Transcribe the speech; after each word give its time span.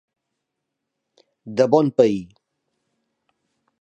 De 1.61 1.67
bon 1.75 1.93
pair. 2.03 2.25